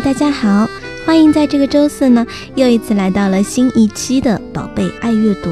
[0.00, 0.68] 大家好，
[1.04, 5.50] 欢迎在这个周四呢，又一次来到了新一期的宝贝爱阅读。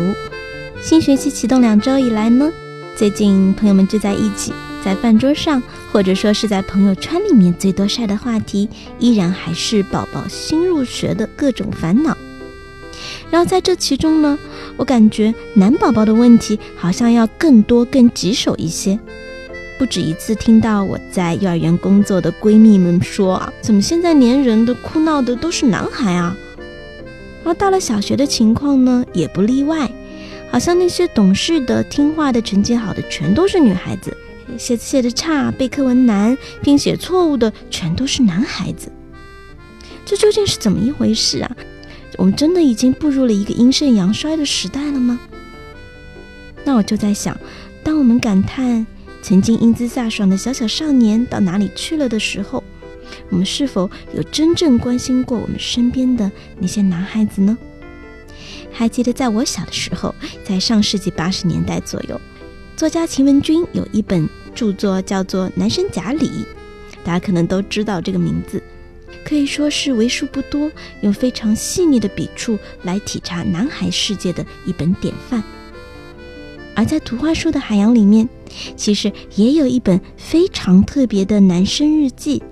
[0.81, 2.51] 新学期启动两周以来呢，
[2.97, 4.53] 最近朋友们聚在一起，
[4.85, 5.61] 在饭桌上，
[5.91, 8.69] 或者说是在朋友圈里面，最多晒的话题，
[9.01, 12.17] 依然还是宝宝新入学的各种烦恼。
[13.31, 14.39] 然后在这其中呢，
[14.77, 18.99] 我感觉男宝宝的问题好像要更多、更棘手一些。
[19.79, 26.35] 不止一次听到我在幼儿园工作的闺蜜们说啊，怎么现在连人的哭闹的都是男孩啊？
[27.45, 29.91] 而到了小学的情况呢，也不例外，
[30.51, 34.17] 好像那些懂事的、听话的、成绩好的全都是女孩子，
[34.57, 38.91] 写字写的差、背课文难、拼写错误的全都是男孩子。
[40.07, 41.57] 这究竟是怎么一回事啊？
[42.17, 45.21] 我们真的已经步入了一个阴盛阳衰的时代了吗？
[46.65, 47.39] 那我就在想，
[47.85, 48.87] 当我们感叹。
[49.27, 52.63] 曾经英姿飒爽的小小少年到哪里去了的时候，
[53.29, 57.59] 我们是否有真正关心过我们身边的那些男孩子呢？
[58.71, 62.21] 还记得在我小的时候，在上世纪八十年代左右，
[62.77, 66.29] 作家秦文君有一本著作叫做《男生甲里》，
[67.03, 68.63] 大家可能都知道这个名字，
[69.25, 70.71] 可以说是为数不多
[71.01, 75.43] 用非常细腻的笔触来体察男孩世界的一本典范。
[76.77, 78.29] 而在图画书的海洋里面，
[78.77, 82.43] 其实也有一本非常特别的男生日记，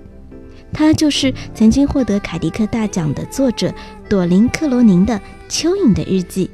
[0.73, 3.73] 它就是曾经获得凯迪克大奖的作者
[4.09, 5.19] 朵琳·克罗宁的
[5.51, 6.49] 《蚯蚓的日记》。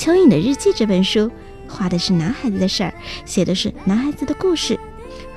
[0.00, 1.30] 蚯蚓的日记》这本书
[1.66, 2.94] 画的是男孩子的事儿，
[3.24, 4.78] 写的是男孩子的故事，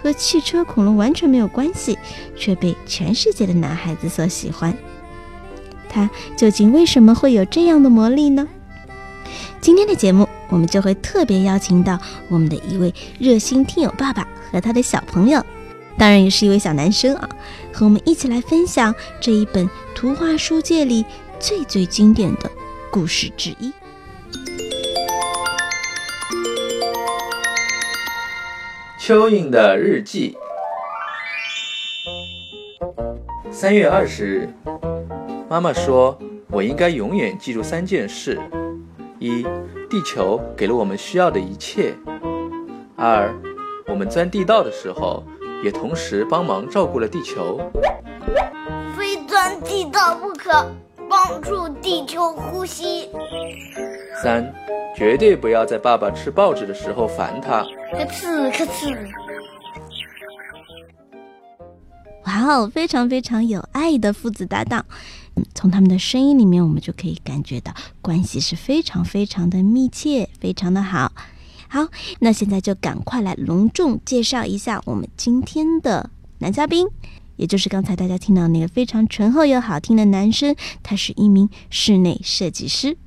[0.02, 1.98] 和汽车、恐龙完全没有关系，
[2.36, 4.76] 却被全世界的男孩子所喜欢。
[5.90, 8.48] 它究竟为什么会有这样的魔力呢？
[9.60, 10.28] 今天的节目。
[10.52, 11.98] 我们就会特别邀请到
[12.28, 15.44] 我们的一位热心听友爸爸和他的小朋友，
[15.98, 17.30] 当然也是一位小男生啊，
[17.74, 21.06] 和我们一起来分享这一本图画书界里
[21.40, 22.52] 最最经典的
[22.92, 23.72] 故事之一——
[29.00, 30.38] 蚯蚓的日记。
[33.50, 34.50] 三月二十日，
[35.50, 36.20] 妈妈说
[36.50, 38.40] 我应该永远记住三件事：
[39.22, 39.46] 一。
[39.90, 41.94] 地球给了我们需要的一切。
[42.96, 43.34] 二，
[43.88, 45.24] 我们钻地道的时候，
[45.64, 47.60] 也同时帮忙照顾了地球。
[48.98, 50.66] 非钻地道不可，
[51.10, 53.10] 帮助地球呼吸。
[54.24, 54.54] 三，
[54.96, 57.64] 绝对不要在爸爸吃报纸的时候烦他。
[57.92, 58.98] 咔哧咔哧。
[62.26, 64.86] 哇哦，非常非常有爱的父子搭档。
[65.54, 71.12] 从他们的声音里面，我们就可以感觉到关系是非常非常的密切，非常的好。
[71.68, 71.88] 好，
[72.20, 76.10] 那现在就赶快来隆重介绍一下我们今天的
[76.40, 76.88] 男嘉宾，
[77.38, 82.98] 也就是刚才大家听到那个非常醇厚又好听的男生，他是一名室内设计师。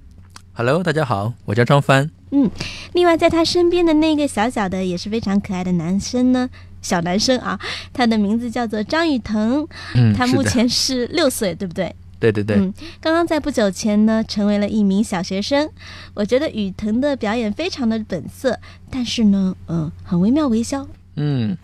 [0.54, 2.10] Hello，大家好，我叫张帆。
[2.30, 2.50] 嗯，
[2.94, 6.48] 另外在他身边的那个小小的也是非常可爱的男生呢，
[6.80, 7.60] 小男生啊，
[7.92, 9.68] 他的名字叫做张雨腾。
[9.94, 11.94] 嗯，他目前是六岁，对不对？
[12.18, 15.68] 对对对，嗯，刚刚在不久前呢，成为了一名小学生。
[16.14, 18.58] 我觉得雨腾的表演非常的本色，
[18.90, 20.86] 但是呢，嗯，很惟妙惟肖。
[21.16, 21.56] 嗯。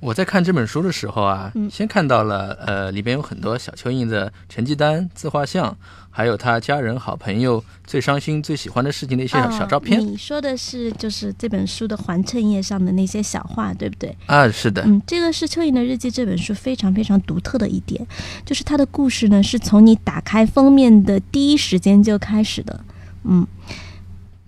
[0.00, 5.74] 我在看这本书的时候啊，先看到了呃，里边有很多小蚯蚓的成绩单、自画像，
[6.16, 10.00] 还有他家人、好朋友最伤心、最喜欢的事情的一些小小照片。
[10.00, 14.16] 你说的是就是这本书的环衬页上的那些小画，对不对？
[14.26, 14.82] 啊，是的。
[14.86, 18.06] 嗯，这个是《蚯蚓的日记》这本书非常非常独特的一点，
[18.44, 22.80] 就是它的故事呢是从你打开封面的第一时间就开始的。
[23.24, 23.44] 嗯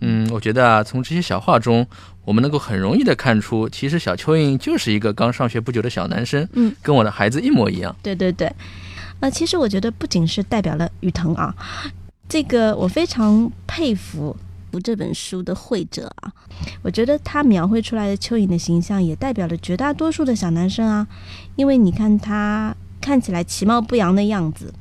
[0.03, 1.85] 嗯，我觉得啊，从这些小画中。
[2.27, 7.95] 我们能够很容易的看出，其实小蚯蚓就是一个刚上学不久的小男生，嗯，跟我的孩子一模一样。
[8.03, 8.53] 对对对，
[9.21, 11.55] 呃，其实我觉得不仅是代表了雨腾啊，
[12.29, 14.37] 这个我非常佩服
[14.85, 16.33] 这本书的绘者啊，
[16.83, 21.07] 我觉得他描绘出来的蚯蚓的形象也代表了绝大多数的小男生啊，
[21.57, 24.73] 因为你看他看起来其貌不扬的样子，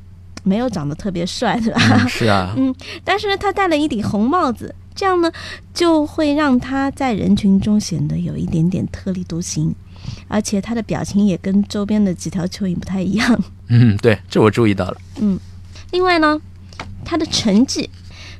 [0.42, 2.06] 没有长得特别帅，对吧？
[2.06, 4.74] 是啊， 嗯，但是呢，他戴了一顶红帽子。
[4.98, 5.30] 这样呢
[5.74, 9.74] 就会让他在人群中显得有一点点特立独行，
[10.28, 13.38] 而且他的表情也跟周边的几条蚯蚓不太一样。
[13.68, 14.96] 嗯，对，这我注意到了。
[15.20, 15.38] 嗯，
[15.90, 16.40] 另外呢，
[17.04, 17.88] 他的成绩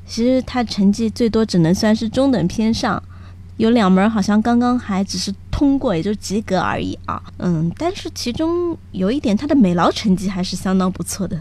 [0.06, 3.02] 其实他成绩最多只能算是中等偏上，
[3.56, 7.22] 有两门好像刚刚还只是通过，也就及格而已啊。
[7.38, 11.40] 嗯，但是其中有一点，他的美劳成绩还是相当不错的。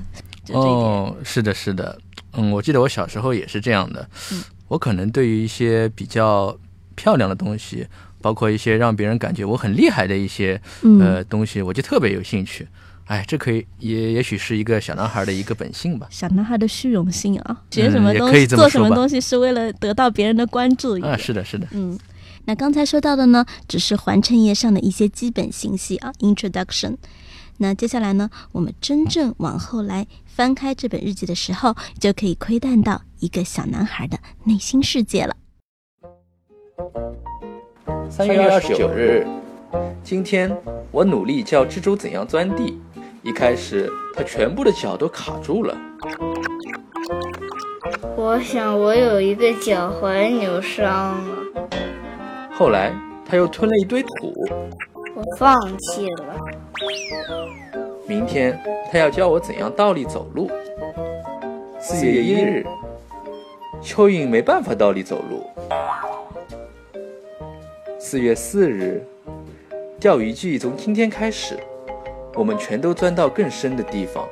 [0.53, 1.97] 哦，是的，是的。
[2.33, 4.07] 嗯，我记得我小时候也是这样的。
[4.31, 6.55] 嗯，我可能对于一些比较
[6.95, 7.85] 漂亮的东西，
[8.25, 10.59] 包括一些让别人感觉我很厉害的一些
[10.99, 12.67] 呃东西，我就特别有兴趣。
[13.05, 16.07] 哎，这可以也也许是一个小男孩的一个本性吧。
[16.09, 20.99] 小男孩的虚荣心啊，学什么东西、做什么东西是为了得到别人的关注。
[21.01, 21.67] 啊，是的，是的。
[21.69, 21.99] 嗯，
[22.45, 26.97] 那刚才说到的呢，只是环衬页上的一些基本信息啊，introduction。
[27.57, 35.35] 那接下来呢，我们真正往后来翻开这本日记的时候，就可以窥探到一个小男孩的内心世界了。
[38.09, 39.25] 三月二十九日，
[40.03, 40.55] 今天
[40.91, 42.79] 我努力教蜘蛛怎样钻地。
[43.23, 45.75] 一开始，它全部的脚都卡住了。
[48.15, 51.69] 我想我有一个脚踝扭伤了。
[52.51, 52.93] 后来，
[53.25, 54.33] 它又吞了一堆土。
[55.15, 56.35] 我放弃了。
[58.07, 58.59] 明天，
[58.91, 60.49] 他要教我怎样倒立走路。
[61.79, 62.65] 四月一日，
[63.81, 65.43] 蚯蚓没办法倒立走路。
[68.07, 69.03] 四月四日，
[69.99, 71.57] 钓鱼季从今天开始。
[72.35, 74.23] 我们全都钻到更深的地方。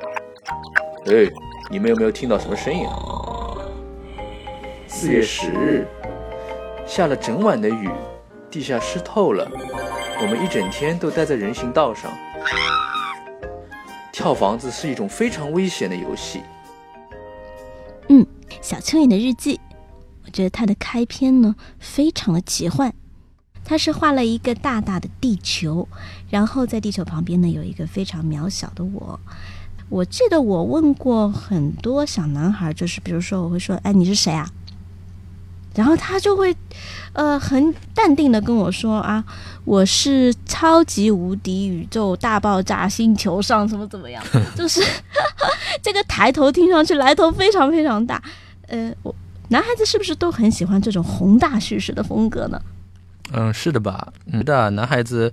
[1.06, 1.28] 哎，
[1.68, 2.86] 你们有没有听到什么声音？
[4.86, 5.88] 四月十日，
[6.86, 7.90] 下了整晚的雨，
[8.48, 9.50] 地下湿透了。
[10.20, 12.12] 我们一整天都待在人行道上。
[14.12, 16.42] 跳房子是一种非常危险的游戏。
[18.08, 18.24] 嗯，
[18.62, 19.58] 小蚯蚓的日记，
[20.24, 22.94] 我觉得它的开篇呢，非常的奇幻。
[23.64, 25.88] 他是画了一个大大的地球，
[26.30, 29.18] 然后在地球旁边呢有一个非常渺小的我。
[29.88, 34.48] 我记得我问过很多小男孩，就是比如说我会说：“哎，你是谁啊？”
[35.74, 36.56] 然后他就会，
[37.12, 39.24] 呃，很淡定的跟我说：“啊，
[39.64, 44.22] 我是超级无敌宇宙大爆炸星球上怎么怎么样。
[44.56, 44.80] ”就是
[45.82, 48.22] 这个抬头听上去来头非常非常大。
[48.68, 49.14] 呃，我
[49.48, 52.60] 男孩子是不是都很喜欢这种宏大叙事的风格呢？
[53.36, 54.12] 嗯，是的吧？
[54.32, 55.30] 觉得男孩子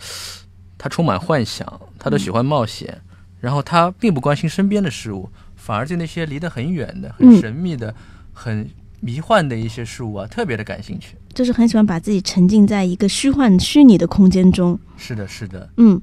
[0.77, 3.01] 他充满幻想，他都喜欢冒险，
[3.39, 7.93] 然后他并不关心身边的事物，反而对那些离得很远的、很神秘的、
[8.33, 8.69] 很
[8.99, 11.15] 迷幻的一些事物啊，特别的感兴趣。
[11.33, 14.77] 就是很喜欢把自己沉浸在一个虚幻、虚拟的空间中。
[14.97, 15.69] 是的，是的。
[15.77, 16.01] 嗯，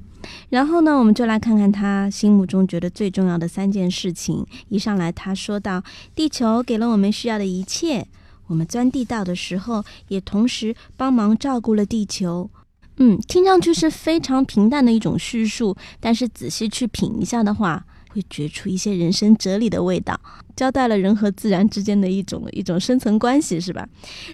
[0.49, 4.45] 然后呢，我们就来看看他心目中觉得最重要的三件事情。
[4.69, 5.83] 一上来，他说到
[6.15, 8.07] ：“地球给了我们需要的一切。”
[8.49, 12.49] 我们钻地道的时候，也同时帮忙照顾了地球。
[12.97, 20.19] 嗯，听上去是非常平淡的一种叙述，但是仔细去品一下的话，会觉出一些人生哲理的味道，
[20.55, 23.87] 交代了人和自然之间的一种一种深层关系，是吧？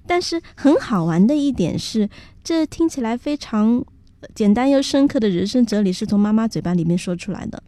[0.07, 2.09] 但是很好玩的一点是，
[2.43, 3.85] 这听起来非常
[4.33, 7.61] 简单又深刻的人生哲理是从妈妈嘴巴里面说出来的，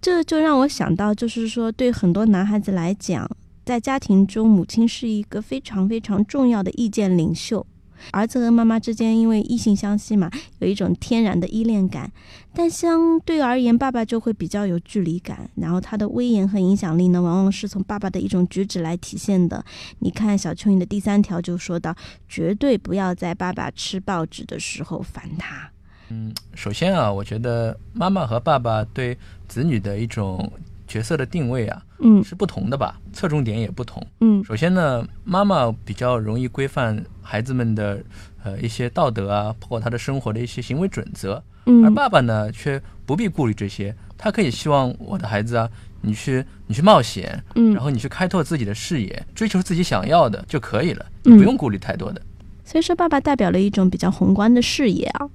[0.00, 3.28] 这就让我想到，就是说对很多男孩子来讲。
[3.64, 7.66] 在家庭中，母亲是一个非常非常重要的意见领袖。
[8.10, 12.12] 儿子和妈妈之间因为异性相吸嘛，有一种天然的依恋感。
[12.52, 15.48] 但相对而言，爸爸就会比较有距离感。
[15.54, 19.64] 然后他的威严和影响力呢，往往是从爸爸的一种举止来体现的。
[20.00, 21.96] 你看小蚯蚓的第三条就说到：
[22.28, 25.70] 绝对不要在爸爸吃报纸的时候烦他。
[26.10, 29.16] 嗯，首先啊，我觉得妈妈和爸爸对
[29.48, 30.52] 子女的一种。
[30.86, 34.04] 角色的定位啊，嗯，是不同的吧，侧重点也不同。
[34.20, 38.02] 嗯，首先呢，妈妈比较容易规范孩子们的
[38.42, 41.42] 呃一些道德啊，包括他的生活的一些行为准则。
[41.66, 45.68] 嗯，而爸爸呢，却不必顾虑这些，他可以希望我的孩子啊，
[46.02, 52.20] 你去你去冒险，嗯，然后你去开拓自己的视野，追求自己想要的就可以了，你不用顾虑太多的。
[52.66, 55.28] 所以说，爸爸代表了一种比较宏观的视野啊。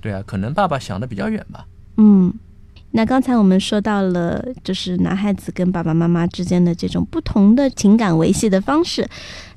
[0.00, 1.66] 对啊，可能爸爸想的比较远吧。
[1.96, 2.32] 嗯。
[2.92, 9.06] 那刚才我们说到了，就是男孩子跟爸爸妈妈之间的这种不同的情感维系的方式。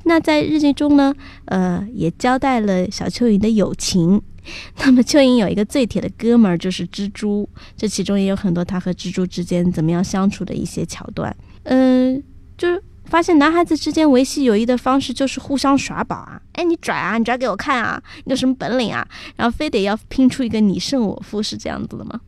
[0.04, 1.14] 那在日记中呢，
[1.46, 4.22] 呃，也交代了小蚯蚓的友情。
[4.80, 11.34] 那么蚯蚓有一个最铁的哥们儿就是蜘蛛，这其中也有很多他和蜘蛛之间怎么样相处的一些桥段。
[11.64, 12.22] 嗯，
[12.58, 19.08] 就是发现男孩子之间维系友谊的方式就是互相耍宝啊，哎，你拽啊，你拽给我看啊，你有什么本领啊？
[19.36, 22.20] 然后非得要拼出一个你胜我负，是这样子的吗？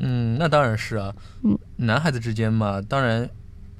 [0.00, 1.14] 嗯，那当然是啊。
[1.44, 3.28] 嗯，男孩子之间嘛，当然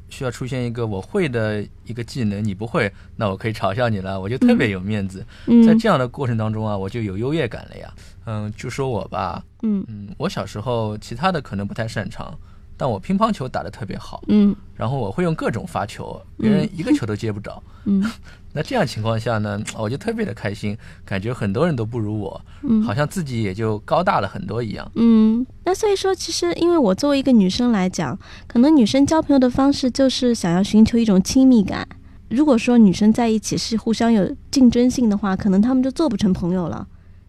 [0.08, 5.24] 需要出现一个我会的一个技能，你不会，那我可以嘲笑你了，我就特别有面子。
[5.46, 7.92] 嗯在这样的过程当中啊，我就有优越感了呀。
[8.26, 12.36] 嗯，就说我吧，嗯嗯，我小时候其他的可能不太擅长，
[12.76, 17.62] 但我乒乓球打得特别好，嗯然后我会用各种发球，别人一个球都接不着。
[17.84, 18.02] 嗯
[18.52, 24.90] 那这样情况下呢，我就特别的开心，感觉很多人都不如我，嗯好像自己也就高大了很多一样。
[24.96, 25.29] 嗯，
[25.64, 31.86] 那所以说，其实因为我作为一个女生来讲，可能女生交朋友的方式就是想要寻求一种亲密感。
[32.28, 36.86] 如果说女生在一起是互相有竞争性的话，可能她们就做不成朋友了，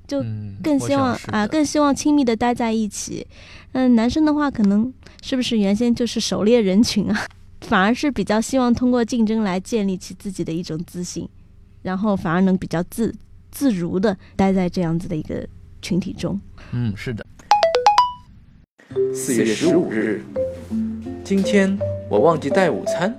[0.08, 3.26] 就嗯，更希望啊，更希望亲密的待在一起。
[3.72, 7.20] 嗯，男生的话，可能是不是原先就是狩猎人群啊，
[7.62, 11.28] 反而是比较希望通过竞争来建立起自己的一种自信，
[11.82, 13.14] 然后反而能比较自
[13.50, 15.48] 自如的待在这样子的一个
[15.82, 16.40] 群体中。
[16.74, 17.26] 嗯，是的。
[19.14, 20.22] 四月十五日，
[21.24, 21.78] 今天
[22.10, 23.18] 我忘记带午餐，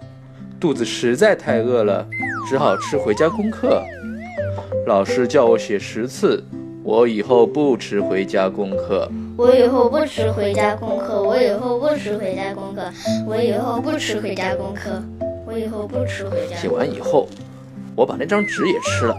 [0.60, 2.06] 肚子实在太饿了，
[2.48, 3.82] 只好吃回家功课。
[4.86, 6.44] 老师叫我写十次，
[6.82, 9.10] 我以后不吃回家功课。
[9.36, 12.92] 我以后不吃回家功课，我以后不吃回家功课，
[13.26, 15.02] 我以后不吃回家功课，
[15.46, 16.56] 我以后不吃回家。
[16.56, 17.26] 写完以后，
[17.96, 19.16] 我把那张纸也吃了。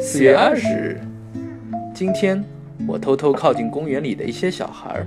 [0.00, 1.00] 四月二十日，
[1.92, 2.42] 今天
[2.86, 5.06] 我偷偷靠近公园里的一些小孩儿，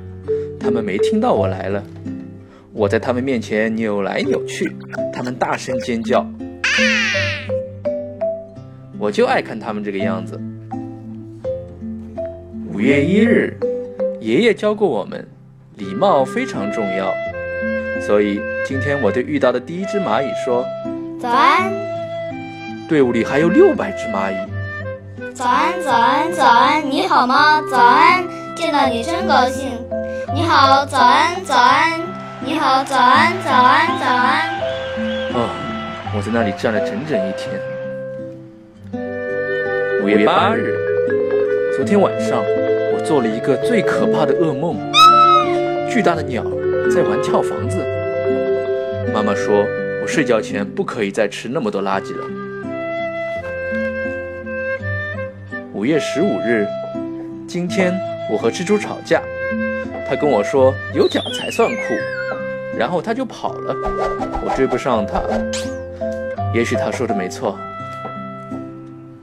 [0.60, 1.84] 他们没听到我来了。
[2.74, 4.75] 我在他们面前扭来扭去，
[5.13, 6.25] 他们大声尖叫。
[8.98, 10.39] 我就爱看他们这个样子。
[12.74, 13.55] 五月一日，
[14.19, 15.25] 爷爷教过我们，
[15.77, 17.13] 礼貌非常重要。
[18.01, 20.65] 所以今天我对遇到的第一只蚂蚁说
[21.19, 21.72] 早安
[22.89, 24.54] ，：“队伍里还有六百只蚂蚁。
[25.35, 27.61] 早安，早安，早安，你好吗？
[27.69, 28.23] 早安，
[28.55, 29.69] 见到你真高兴。
[30.33, 31.99] 你好，早安，早安，
[32.39, 34.49] 你好，早安，早安，早安。”
[35.35, 35.49] 哦，
[36.15, 37.51] 我在那里站了整整一天。
[40.05, 40.73] 五月八日，
[41.75, 42.41] 昨天晚上
[42.93, 44.77] 我做了一个最可怕的噩梦，
[45.91, 46.45] 巨大的鸟
[46.89, 47.77] 在玩跳房子。
[49.13, 49.65] 妈妈说
[50.01, 52.44] 我睡觉前不可以再吃那么多垃圾了。
[55.85, 56.65] 五月十五日，
[57.47, 57.93] 今天
[58.31, 59.21] 我和蜘蛛吵架，
[60.09, 61.75] 他跟我说有脚才算酷，
[62.75, 63.75] 然后他就跑了，
[64.43, 65.21] 我追不上他。
[66.55, 67.55] 也许他说的没错。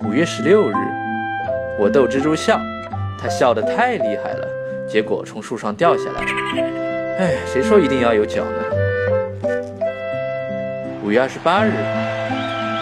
[0.05, 0.75] 五月十六日，
[1.81, 2.61] 我逗蜘蛛笑，
[3.21, 4.49] 它笑得太厉害了，
[4.89, 6.21] 结果从树上掉下来。
[7.19, 9.51] 哎，谁说一定要有脚呢？
[11.05, 11.73] 五月二十八日，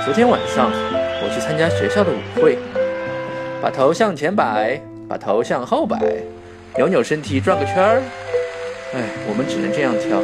[0.05, 2.59] 昨天晚上我去参加学校的舞会，
[3.63, 5.99] 把头向前摆，把头向后摆，
[6.77, 8.03] 扭扭身体转个圈儿。
[8.95, 10.23] 哎，我们只能这样跳。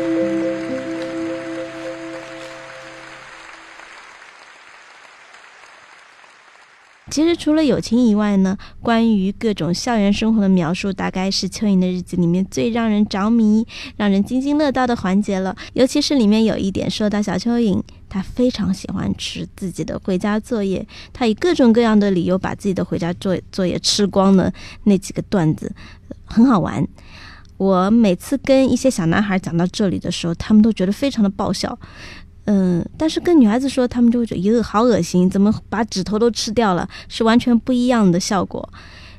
[7.10, 13.66] 其实除了友情以外呢，关于各种校园生活的描述，大概是《蚯蚓的日子》里面最让人着迷、
[13.96, 15.54] 让人津津乐道的环节了。
[15.74, 17.80] 尤其是里面有一点说到小蚯蚓，
[18.16, 24.50] 他非常喜欢吃自己的回家作业，他以各种各样的理由把自己的回家作作业吃光的
[24.84, 25.70] 那几个段子，
[26.24, 26.82] 很好玩。
[27.58, 31.78] 我每次跟一些小男孩讲到这里的时候，他们都觉得非常的爆笑。
[32.46, 36.88] 嗯，但是跟女孩子说，他们就会觉得，哟，好恶心，怎么把指头都吃掉了？
[37.08, 38.66] 是完全不一样的效果。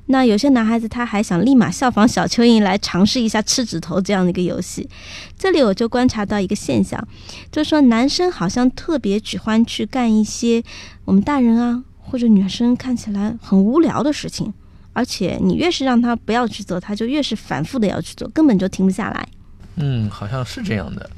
[0.08, 4.90] 那有些男孩子他还想立马效仿小蚯蚓来尝试一下吃指头这样的一个游戏。
[5.38, 7.06] 这里我就观察到一个现象，
[7.52, 10.64] 就是说男生好像特别喜欢去干一些
[11.06, 14.54] 我们大人啊或者女生看起来很无聊的事情，
[14.94, 19.28] 而且你越是让他不要去做，他就越是反复的要去做，根本就停不下来。
[19.76, 21.10] 嗯，好像是这样的。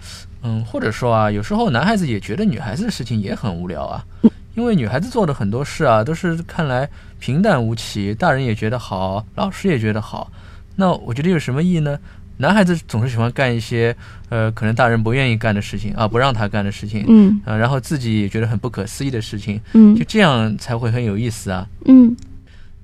[0.42, 4.04] 嗯，或者说啊，有时候男孩子也觉得女孩子的事情也很无聊啊，
[4.56, 10.32] 因为女孩子做的很多事啊，都是看来平淡无奇，大人也觉得好，老师也觉得好。
[10.76, 12.00] 那我觉得有什么意义呢？
[12.38, 13.94] 男孩子总是喜欢干一些
[14.30, 21.68] 呃，可能大人不愿意干的事情啊，不让他干的事情，嗯啊，然后自己也觉得很不可思议的事情，嗯就这样才会很有意思啊。
[21.86, 22.16] 嗯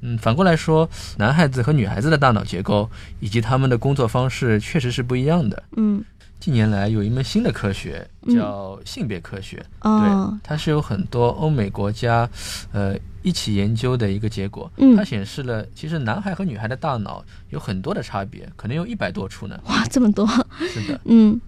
[0.01, 0.87] 嗯，反过来说，
[1.17, 2.89] 男孩子和女孩子的大脑结构
[3.21, 5.63] 以及他们的工作方式确实是不一样的。
[5.77, 6.03] 嗯
[6.37, 12.29] 近年来有一门新的科学嗯叫性别科学，哦对，它是有很多欧美国家，
[12.73, 12.93] 呃，
[13.25, 14.71] 一起研究的一个结果。
[14.77, 19.59] 嗯它显示了其实男孩和女孩的大脑有很多的差别，可能有一百多处呢。
[19.65, 20.25] 哇，这么多，
[20.71, 21.41] 是的， 嗯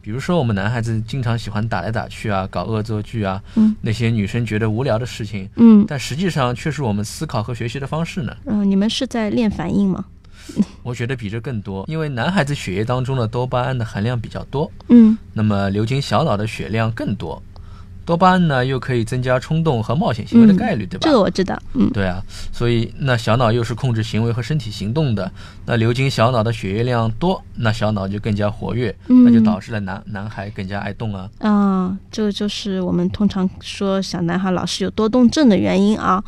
[0.00, 8.36] 比如说我们男孩子经常喜欢打来打去啊，搞恶作剧啊，嗯那些女生觉得无聊的事情，嗯但实际上却是我们思考和学习的方式呢。
[8.44, 10.04] 嗯、你们是在练反应吗？
[10.84, 17.42] 我觉得比这更多，因为男孩子血液当中的多巴胺的含量比较多，嗯那么流经小脑的血量更多。
[18.06, 21.00] 多巴胺呢，又可以增加冲动和冒险行为的概率，对吧？
[21.02, 22.22] 这个我知道，嗯对啊，
[22.52, 25.30] 所以那小脑又是控制行为和身体行动的，
[25.66, 31.28] 那流经小脑的血液量多，那小脑就更加活跃，嗯那就导致了男男孩更加爱动啊。
[31.40, 36.22] 啊，这个就是我们通常说小男孩老是有多动症的原因啊。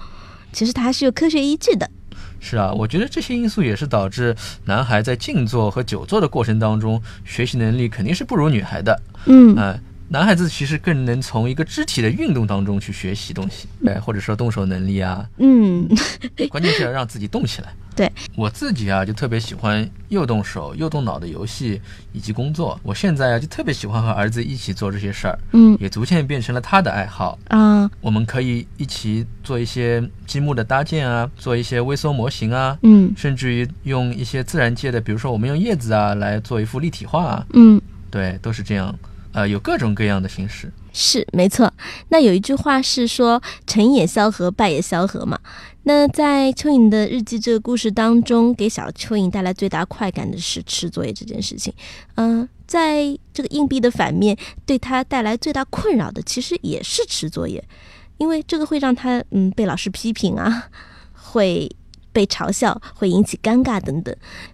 [0.50, 1.88] 其实它还是有科学依据的。
[2.40, 9.00] 是啊，我觉得这些因素也是导致男孩在静坐和久坐的过程当中，学习能力肯定是不如女孩的。
[9.26, 9.78] 嗯呃，
[10.10, 15.86] 男孩子其实更能从一个肢体的运动当中去学习东西，对，或者说动手能力啊，嗯
[16.48, 17.74] 关键是要让自己动起来。
[17.94, 21.80] 对我自己啊，就特别喜欢又动手又动脑的游戏
[22.12, 22.78] 以及工作。
[22.84, 27.36] 我现在啊，就特别喜欢和儿子一起做这些事儿，嗯也逐渐变成了他的爱好。
[27.48, 38.96] 啊我们可以一起做一些积木的搭建啊，做一些微缩模型啊，嗯甚至于用一些自然界的，比如说我们用叶子啊来做一幅立体画啊，嗯，对，都是这样。
[39.38, 40.72] 呃，有各种各样的形式。
[40.92, 41.72] 是没错。
[42.08, 45.38] 那有一句话是说“成也萧何，败也萧何”嘛。
[45.84, 51.72] 那在蚯蚓的日记这个故事当中，给小蚯蚓带来最大快感的是吃作业这件事情。
[52.16, 57.62] 嗯、在这个硬币的反面，对他带来最大困扰的其实也是吃作业，
[58.16, 60.68] 因为这个会让他嗯被老师批评啊，
[61.12, 61.70] 会
[62.18, 64.12] 被嘲笑，会引起尴尬等等。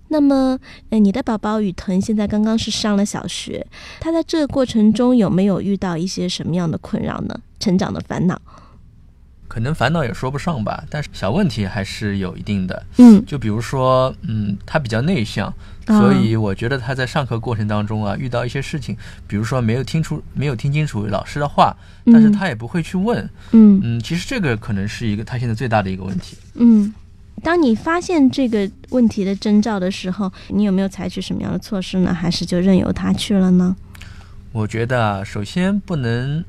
[0.08, 0.58] 那么，
[0.90, 3.66] 呃，你的宝宝雨腾现在刚刚是上了小学，
[4.00, 7.40] 他在这个过程中有没有遇到一些什么样的困扰呢？
[7.58, 8.38] 成长的烦恼？
[9.48, 12.84] 可能烦恼也说不上吧，但是小问题还是有一定的。
[12.98, 15.46] 嗯就比如说，嗯，他比较内向，
[15.86, 18.94] 啊所以我觉得他在上课过程当中啊，遇到一些事情，
[19.26, 21.74] 比如说没有听出、没有听清楚老师的话，
[22.12, 23.18] 但是他也不会去问。
[23.52, 26.36] 嗯嗯，其实这个可能是一个他现在最大的一个问题。
[26.54, 26.92] 嗯。
[27.44, 32.12] 当你发现这个问题的征兆的时候，你有没有采取什么样的措施呢？
[32.12, 33.76] 还是就任由他去了呢？
[34.50, 36.42] 我觉得，首先不能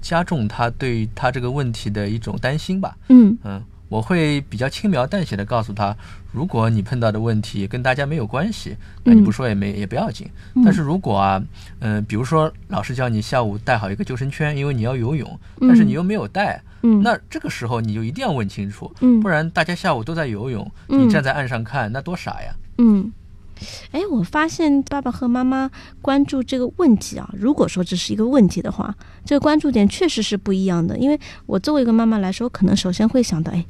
[0.00, 2.96] 加重他对他这个问题的一种担心吧。
[3.10, 5.94] 嗯嗯，我会比较轻描淡写的告诉他，
[6.32, 10.26] 如果你碰到的问题跟大家没有关系，那你不说也没、也不要紧。
[10.64, 11.42] 但是如果啊，
[11.80, 19.20] 嗯、比如说老师叫你下午带好一个救生圈，因为你要游泳，但是你又没有带，嗯，那这个时候你就一定要问清楚，嗯。
[19.20, 21.04] 不然大家下午都在游泳，嗯。
[21.04, 22.54] 你站在岸上看，那多傻呀！
[22.78, 23.12] 嗯，
[23.92, 25.70] 哎，我发现爸爸和妈妈
[26.00, 28.94] 关注这个问题啊，如果说这是一个问题的话，
[29.24, 30.96] 这个关注点确实是不一样的。
[30.98, 33.64] 因为我作为一个妈妈来说，可能首先会想到，哎，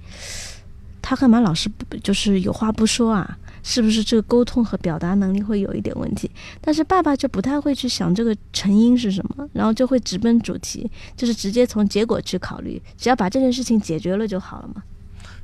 [1.00, 3.38] 他和马老是不就是有话不说啊？
[3.62, 6.30] 是不是这个沟通和表达能力会有一点问题？
[6.62, 14.82] 但是爸爸就不太会去想这个成因是什么，然后就会直奔主题，就是直接从结果去考虑，只要把这件事情解决了就好了嘛。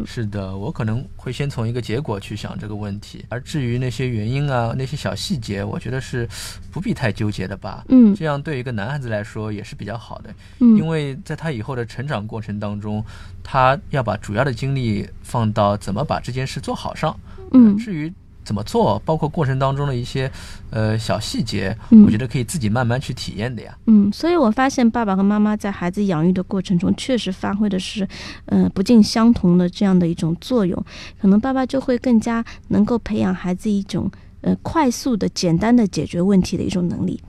[0.04, 6.28] 是的，我可能会先从一个结果去想这个问题，而至于那些原因啊、那些小细节，我觉得是
[6.70, 7.84] 不必太纠结的吧。
[7.88, 13.04] 嗯这样对一个男孩子来说也是比较好的，嗯因为在他以后的成长过程当中，
[13.42, 17.18] 他要把主要的精力放到怎么把这件事做好上。
[17.52, 18.12] 嗯呃至于
[18.46, 20.30] 怎么做，包括过程当中的一些
[20.70, 23.76] 呃小细节，嗯我觉得可以自己慢慢去体验的呀。
[23.86, 28.06] 嗯，所以我发现爸爸和妈妈在孩子养育的过程中，确实发挥的是，
[28.44, 30.80] 呃，不尽相同的这样的一种作用。
[31.20, 34.08] 可能爸爸就会更加能够培养孩子一种，
[34.42, 37.20] 呃，快速的、简单的解决问题的一种能力。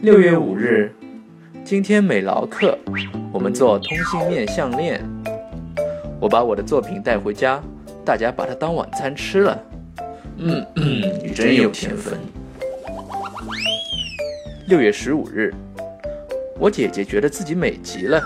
[0.00, 0.90] 六月五日，
[1.64, 2.78] 今天美劳课，
[3.30, 5.04] 我们做通心面项链。
[6.18, 7.62] 我把我的作品带回家，
[8.06, 9.62] 大家把它当晚餐吃了。
[10.36, 12.18] 嗯嗯，你真有天分。
[14.66, 15.54] 六月十五日，
[16.58, 18.22] 我姐姐觉得自己美极了。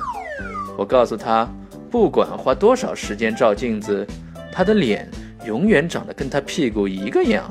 [0.77, 1.49] 我告诉她，
[1.91, 4.07] 不管花多少时间照镜子，
[4.53, 5.09] 她的脸
[5.45, 7.45] 永远长得跟她屁股一个样。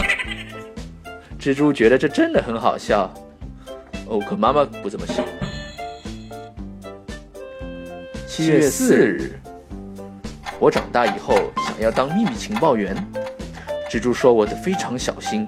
[1.39, 3.13] 蜘蛛觉得这真的很好笑。
[4.07, 5.23] 哦，可妈妈不这么想。
[8.25, 9.39] 七月四日，
[10.59, 12.95] 我长大以后想要当秘密情报员。
[13.89, 15.47] 蜘蛛说我得非常小心，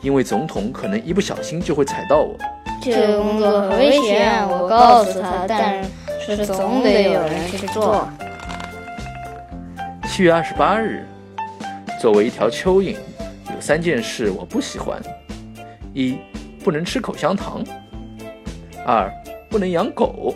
[0.00, 2.36] 因为总统可能一不小心就会踩到我。
[2.82, 5.84] 这个工作很危险，我告诉他，但
[6.20, 8.08] 是总得有人去做。
[10.08, 11.06] 七月二十八日，
[12.00, 12.96] 作为一条蚯蚓，
[13.54, 15.00] 有三件事我不喜欢：
[15.94, 16.18] 一，
[16.64, 17.62] 不能吃口香糖；
[18.84, 19.12] 二，
[19.48, 20.34] 不能养狗；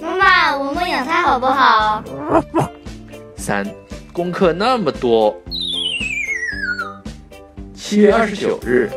[0.00, 2.02] 妈妈，我们养它好不好？
[3.36, 3.64] 三，
[4.12, 5.34] 功课那么多。
[7.88, 8.90] 七月二十九日，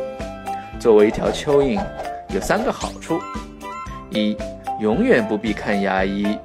[0.78, 1.80] 作为一条蚯蚓，
[2.28, 3.18] 有三个好处：
[4.10, 4.36] 一，
[4.80, 6.36] 永远不必看牙医，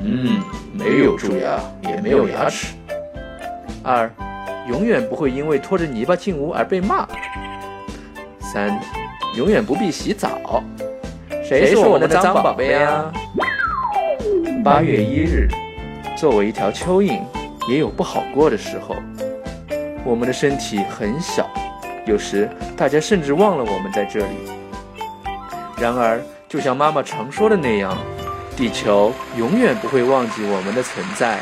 [0.00, 0.38] 嗯，
[0.74, 2.74] 没有蛀牙，也没有牙齿；
[3.82, 4.10] 二，
[4.68, 7.08] 永远不会因为拖着泥巴进屋而被骂。
[8.38, 8.78] 三，
[9.34, 10.62] 永远不必洗澡。
[11.42, 13.10] 谁是我们的脏宝贝啊？
[14.62, 15.48] 八月一日，
[16.14, 17.22] 作为一条蚯蚓，
[17.66, 18.94] 也有不好过的时候。
[20.04, 21.50] 我们的身体很小，
[22.08, 24.34] 有时大家甚至忘了我们在这里。
[25.78, 27.96] 然而，就像妈妈常说的那样，
[28.56, 31.38] 地球永远不会忘记我们的存在。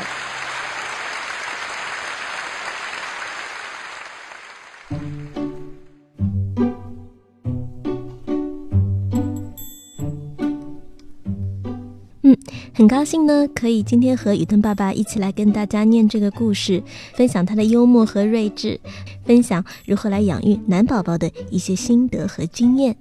[12.77, 16.83] 很高兴呢，可以今天和雨顿爸爸一起来跟大家念这个故事，
[17.15, 18.79] 分享他的幽默和睿智，
[19.25, 22.95] 分享如何来养育男宝宝的一些心得和经验。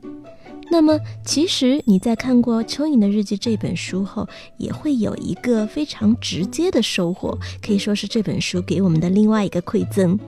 [0.70, 10.18] 那么，其实你在看过《蚯蚓的日记》这本书后，也会有一个非常直接的收获，可以说是这本书给我们的另外一个馈赠，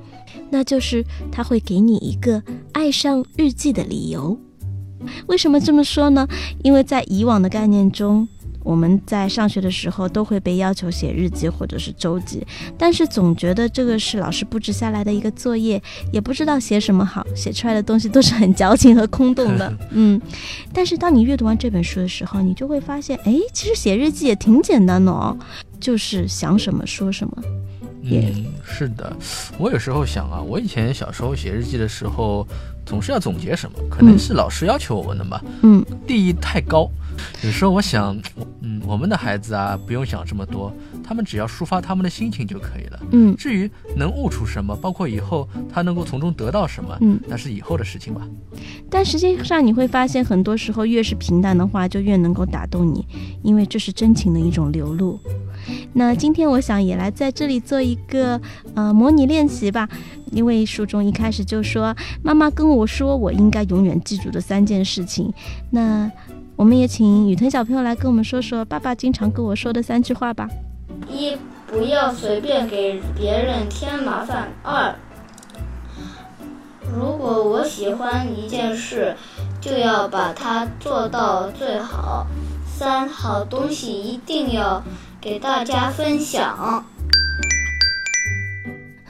[0.50, 4.38] 那就是它会给你一个爱上日记的理由。
[5.26, 6.28] 为什么这么说呢？
[6.62, 8.28] 因为在以往的概念中。
[8.68, 19.72] 我们在上学的时候都会被要求写日记或者是周记，但是总觉得这个是老师布置下来的一个作业，也不知道写什么好，写出来的东西都是很矫情和空洞的。
[19.92, 20.20] 嗯，
[20.70, 25.34] 但是当你阅读完这本书的时候，你就会发现，哎，其实写日记也挺简单的哦，
[25.80, 27.42] 就是想什么说什么。
[28.10, 29.16] 嗯，是的，
[29.58, 32.46] 我有时候想啊，我以前小时候写日记的时候，
[32.86, 35.42] 总是要总结什么，可能是老师要求我们的吧。
[35.62, 36.88] 嗯，第一太高。
[37.42, 38.16] 有时候我想，
[38.60, 43.00] 嗯，我们的孩子啊，不用想这么多，他们只要抒发他们的心情就可以了。
[43.10, 48.22] 嗯，至于能悟出什么，包括以后他能够从中得到什么，嗯，那是以后的事情吧。
[48.88, 53.04] 但实际上你会发现，很多时候越是平淡的话，就越能够打动你，
[53.42, 55.18] 因为这是真情的一种流露。
[55.92, 58.40] 那今天我想也来在这里做一个
[58.74, 59.88] 呃模拟练习吧，
[60.32, 65.32] 因为书中一开始就说妈妈跟我说我应该永远记住的三件事情，
[65.70, 66.10] 那。
[66.58, 70.48] 我们也请雨腾小朋友来跟我们说说爸爸经常跟我说的三句话吧。
[71.08, 71.36] 一，
[71.68, 74.48] 不要随便给别人添麻烦。
[74.64, 74.92] 二，
[76.92, 79.14] 如果我喜欢一件事，
[79.60, 82.26] 就要把它做到最好。
[82.66, 84.82] 三，好东西一定要
[85.20, 86.84] 给大家分享。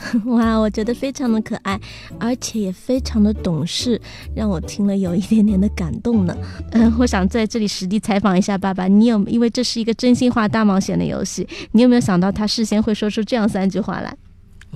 [0.24, 1.78] 哇，我觉得非常的可爱，
[2.18, 4.00] 而且也非常的懂事，
[4.34, 6.34] 让我听了有一点点的感动呢。
[6.70, 14.16] 嗯， 我想在这里实地采访一下爸爸，你有因为这是一个真心话大冒险的游戏，你有没有想到他事先会说出这样三句话来？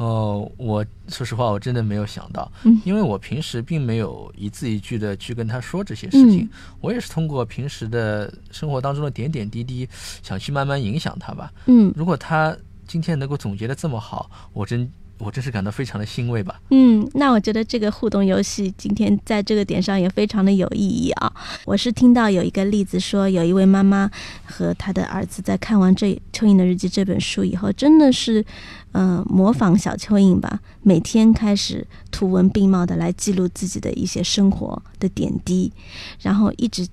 [0.03, 2.51] 哦，我说实话，我真的没有想到，
[2.85, 6.49] 因为我平时并没有一字一句的去跟他说这些事情，
[6.81, 9.89] 我也是通过平时的生活当中的点点滴滴，
[10.23, 11.53] 想去慢慢影响他吧。
[11.67, 14.91] 嗯，如果他今天能够总结的这么好，我真。
[15.25, 16.61] 我真是感到非常的欣慰吧。
[16.71, 21.33] 嗯，那我觉得这个互动游戏今天在这个点上也非常的有意义啊。
[21.65, 24.11] 我是听到有一个例子说，有一位妈妈
[24.45, 28.45] 和她的儿子在看完这《蚯蚓的日记》这本书以后，真的是，
[28.93, 35.73] 嗯，模仿小蚯蚓吧，每天开始图文并茂的来记录自己的一些生活的点滴，
[36.21, 36.87] 然后一直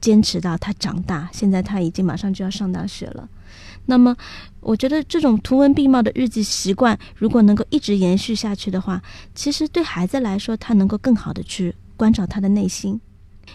[0.00, 1.28] 坚持到他长大。
[1.32, 3.28] 现在他已经马上就要上大学了。
[3.86, 4.16] 那么，
[4.62, 9.02] 我觉得这种图文并茂的日记习惯，如果能够一直延续下去的话，
[9.34, 13.00] 其实对孩子来说，他能够更好的去关照他的内心，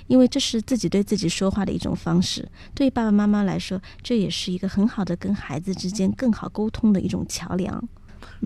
[0.08, 2.48] 因为这是自己对自己说话的一种方式。
[2.76, 7.82] 对于爸爸妈妈来说，这也是一个很好的跟孩子之间更好沟通的一种桥梁。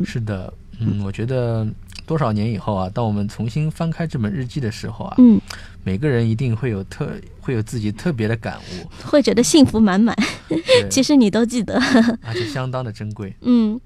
[0.06, 1.68] 是的，嗯，我觉得
[2.12, 5.40] 多少年以后啊，当我们重新翻开这本日记的时候啊，嗯，
[5.86, 7.08] 每个人一定会有特
[7.40, 10.14] 会有自己特别的感悟，会觉得幸福满满。
[10.92, 11.80] 其实你都记得，
[12.28, 13.34] 而且相当的珍贵。
[13.44, 13.80] 嗯，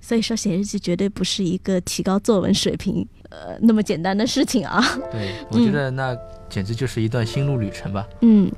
[0.00, 4.82] 所以说写日记绝对不是一个提高作文水平呃那么简单的事情啊。
[5.12, 6.16] 对，我觉得那。
[6.50, 8.04] 简直就是一段心路旅程吧。
[8.22, 8.50] 嗯，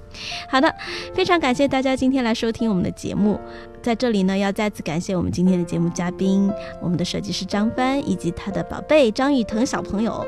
[0.48, 0.74] 好的，
[1.12, 3.38] 非常感谢大家今天来收听我们的节目。
[3.82, 6.48] 在这里呢，要再次感谢我们今天的节目嘉宾，
[6.80, 10.24] 我们的设计师张帆以及他的宝贝张雨腾小朋友。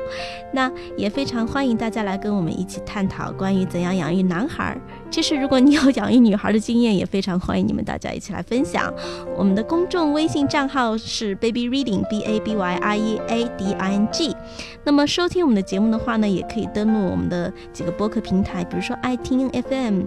[0.53, 4.77] 那也非常欢迎大家来跟我们一起探讨关于怎样养育男孩。
[5.09, 8.93] 其实，如果你有养育女孩的经验，也非常欢迎你们大家一起来分享。
[9.37, 14.35] 我们的公众微信账号是 baby reading b a b y r e a d i n g。
[14.83, 20.03] 那么收听我们的节目的话呢，也可以登录我们的几个播客平台，比如说爱听 FM、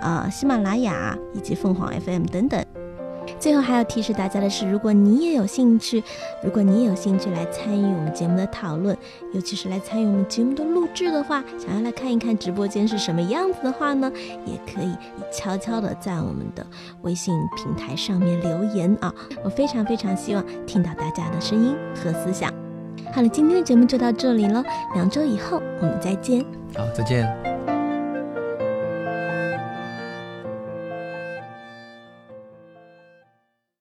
[0.00, 2.64] 啊喜马拉雅以及凤凰 FM 等等。
[3.38, 6.02] 最后还要提示大家的是，如果你也有兴趣，
[6.42, 8.96] 如果你也有兴趣来参与我们节目的讨论，
[9.32, 14.10] 尤其是来参与我们节目的录制的话，想要来看一看直播间是什么样子的话呢，
[14.44, 14.94] 也可以
[15.30, 16.66] 悄悄的在我们的
[17.02, 19.14] 微信平台上面留言啊！
[19.44, 22.52] 我非常非常希望听到大家的声音和思想。
[23.12, 26.44] 好了，今天的节目就到这里了，两周以后我们再见。
[26.74, 27.55] 好，再见。